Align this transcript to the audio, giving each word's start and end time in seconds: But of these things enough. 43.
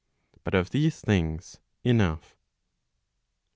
But 0.43 0.55
of 0.55 0.71
these 0.71 0.99
things 0.99 1.59
enough. 1.83 2.29
43. 2.33 2.35